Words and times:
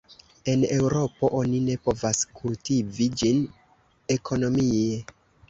En 0.51 0.61
Eŭropo 0.77 1.29
oni 1.39 1.59
ne 1.65 1.75
povas 1.89 2.23
kultivi 2.39 3.09
ĝin 3.23 3.45
ekonomie. 4.19 4.99